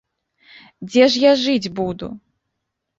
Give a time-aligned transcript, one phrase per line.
[0.89, 2.13] Дзе ж я жыць буду?